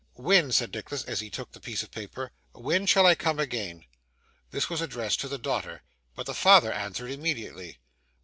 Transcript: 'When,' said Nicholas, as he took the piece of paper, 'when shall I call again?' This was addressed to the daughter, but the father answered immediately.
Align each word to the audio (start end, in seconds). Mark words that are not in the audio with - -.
'When,' 0.15 0.51
said 0.51 0.73
Nicholas, 0.73 1.03
as 1.03 1.19
he 1.19 1.29
took 1.29 1.51
the 1.51 1.59
piece 1.59 1.83
of 1.83 1.91
paper, 1.91 2.31
'when 2.53 2.87
shall 2.87 3.05
I 3.05 3.13
call 3.13 3.39
again?' 3.39 3.85
This 4.49 4.67
was 4.67 4.81
addressed 4.81 5.19
to 5.21 5.27
the 5.27 5.37
daughter, 5.37 5.83
but 6.15 6.25
the 6.25 6.33
father 6.33 6.73
answered 6.73 7.11
immediately. 7.11 7.77